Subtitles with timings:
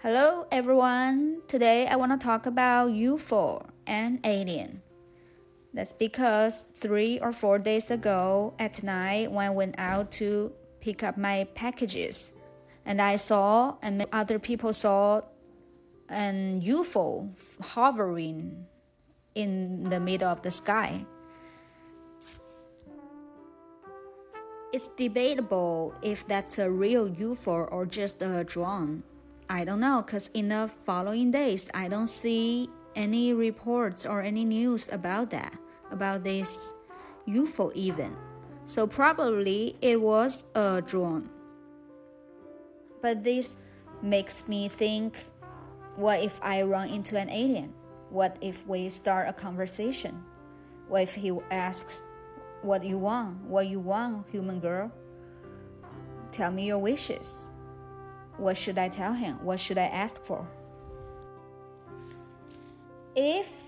[0.00, 1.42] Hello everyone.
[1.48, 4.80] Today I want to talk about UFO and alien.
[5.74, 11.02] That's because three or four days ago at night when I went out to pick
[11.02, 12.30] up my packages,
[12.86, 15.22] and I saw and other people saw
[16.08, 18.66] an UFO hovering
[19.34, 21.04] in the middle of the sky.
[24.72, 29.02] It's debatable if that's a real UFO or just a drone.
[29.50, 34.44] I don't know, because in the following days, I don't see any reports or any
[34.44, 35.56] news about that,
[35.90, 36.74] about this
[37.26, 38.16] UFO event.
[38.66, 41.30] So probably it was a drone.
[43.00, 43.56] But this
[44.02, 45.16] makes me think
[45.96, 47.72] what if I run into an alien?
[48.10, 50.22] What if we start a conversation?
[50.88, 52.02] What if he asks,
[52.62, 53.42] What you want?
[53.44, 54.92] What you want, human girl?
[56.30, 57.50] Tell me your wishes.
[58.38, 59.38] What should I tell him?
[59.42, 60.46] What should I ask for?
[63.14, 63.64] If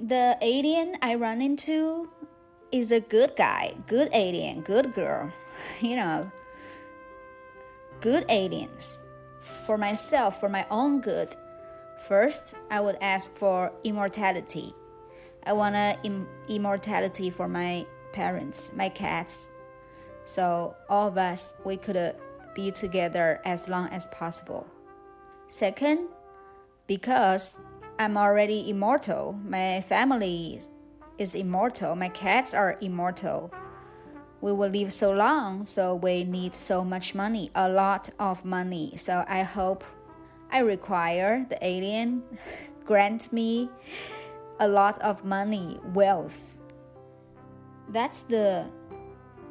[0.00, 2.08] the alien I run into
[2.70, 5.32] is a good guy, good alien, good girl,
[5.80, 6.30] you know,
[8.00, 9.04] good aliens,
[9.64, 11.34] for myself, for my own good,
[12.06, 14.74] first I would ask for immortality.
[15.44, 19.50] I want Im- immortality for my parents, my cats.
[20.24, 22.16] So all of us, we could
[22.56, 24.66] be together as long as possible.
[25.46, 26.08] Second,
[26.86, 27.60] because
[27.98, 30.60] I'm already immortal, my family
[31.18, 33.52] is immortal, my cats are immortal.
[34.40, 38.94] We will live so long, so we need so much money, a lot of money.
[38.96, 39.84] So I hope
[40.50, 42.22] I require the alien
[42.84, 43.68] grant me
[44.58, 46.56] a lot of money, wealth.
[47.90, 48.70] That's the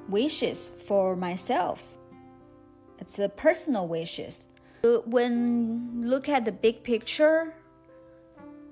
[0.09, 1.94] wishes for myself.
[2.99, 4.49] It's the personal wishes.
[4.83, 7.53] When look at the big picture,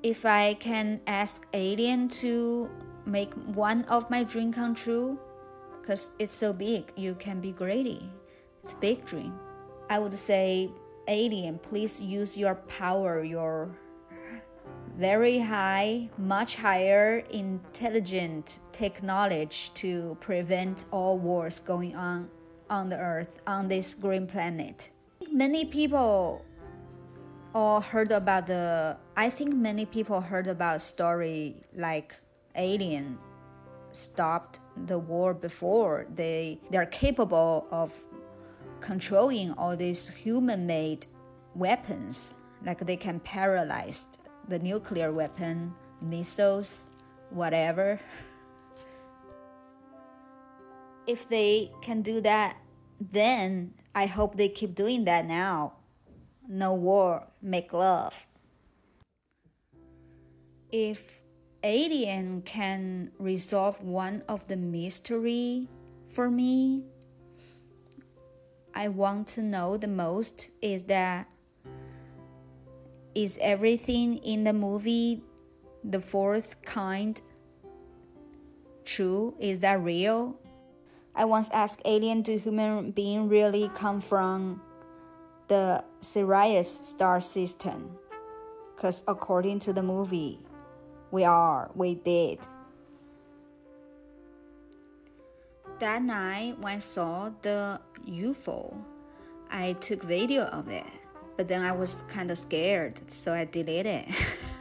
[0.03, 2.69] if I can ask alien to
[3.05, 5.19] make one of my dream come true,
[5.73, 8.09] because it's so big, you can be greedy.
[8.63, 9.33] It's a big dream.
[9.89, 10.71] I would say,
[11.07, 13.75] alien, please use your power, your
[14.97, 22.29] very high, much higher intelligent technology to prevent all wars going on
[22.69, 24.89] on the earth on this green planet.
[25.31, 26.43] Many people
[27.53, 32.15] all heard about the I think many people heard about story like
[32.55, 33.17] alien
[33.91, 36.07] stopped the war before.
[36.13, 37.93] They they're capable of
[38.79, 41.07] controlling all these human made
[41.55, 42.35] weapons.
[42.65, 44.07] Like they can paralyze
[44.47, 46.87] the nuclear weapon missiles
[47.29, 47.99] whatever
[51.07, 52.57] if they can do that
[53.11, 55.73] then I hope they keep doing that now.
[56.47, 58.25] No war, make love.
[60.71, 61.21] If
[61.63, 65.69] alien can resolve one of the mystery
[66.07, 66.83] for me,
[68.73, 71.29] I want to know the most is that
[73.13, 75.21] is everything in the movie
[75.83, 77.21] the fourth kind
[78.83, 79.35] true?
[79.39, 80.39] Is that real?
[81.15, 84.61] I once asked alien do human being really come from
[85.47, 87.97] the Sirius star system?
[88.75, 90.39] Because according to the movie,
[91.11, 92.39] we are, we did.
[95.79, 98.75] That night when I saw the UFO,
[99.51, 100.85] I took video of it,
[101.37, 104.07] but then I was kind of scared, so I deleted it.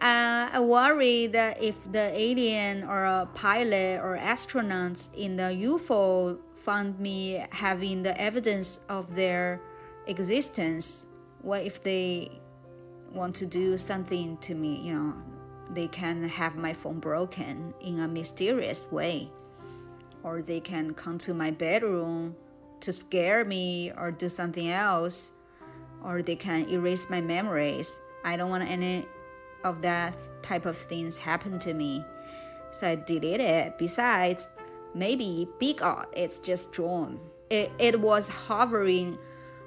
[0.00, 6.38] Uh, I worry that if the alien or a pilot or astronauts in the UFO
[6.54, 9.60] found me having the evidence of their
[10.06, 11.04] existence,
[11.42, 12.30] what if they
[13.12, 14.82] want to do something to me?
[14.84, 15.14] You know,
[15.74, 19.28] they can have my phone broken in a mysterious way,
[20.22, 22.36] or they can come to my bedroom
[22.82, 25.32] to scare me or do something else,
[26.04, 27.98] or they can erase my memories.
[28.24, 29.04] I don't want any
[29.64, 32.04] of that type of things happen to me.
[32.72, 33.78] So I deleted it.
[33.78, 34.50] Besides,
[34.94, 37.18] maybe big art it's just drawn.
[37.50, 39.18] It, it was hovering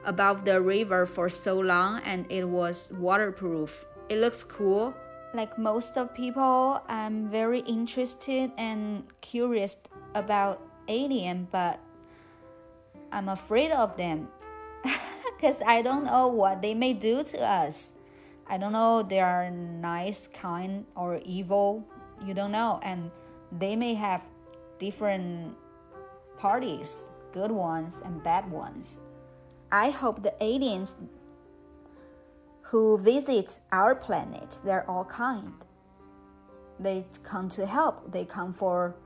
[0.06, 3.86] above the river for so long and it was waterproof.
[4.10, 4.94] It looks cool.
[5.34, 9.78] Like most of people, I'm very interested and curious
[10.14, 11.80] about alien, but
[13.12, 14.28] I'm afraid of them
[15.36, 17.94] because I don't know what they may do to us.
[18.52, 21.88] I don't know they are nice, kind, or evil.
[22.22, 22.82] You don't know.
[22.84, 23.10] And
[23.50, 24.24] they may have
[24.78, 25.56] different
[26.38, 29.00] parties, good ones and bad ones.
[29.72, 30.98] I hope the aliens
[32.64, 34.60] who visit our planet.
[34.66, 35.54] They're all kind.
[36.78, 38.12] They come to help.
[38.12, 38.98] They come for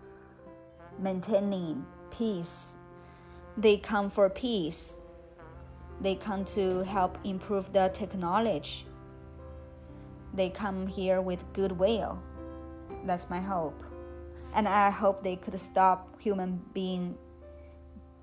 [0.98, 2.80] maintaining peace.
[3.58, 4.98] They come for peace.
[6.02, 8.88] They come to help improve the technology.
[10.36, 12.20] They come here with goodwill.
[13.06, 13.82] That's my hope.
[14.54, 17.16] And I hope they could stop human being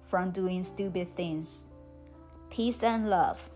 [0.03, 1.64] from doing stupid things.
[2.50, 3.49] Peace and love.